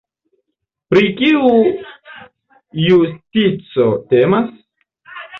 [0.93, 1.41] Pri kiu
[2.85, 3.85] justico
[4.15, 4.49] temas?